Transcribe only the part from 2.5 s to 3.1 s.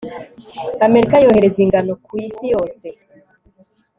yose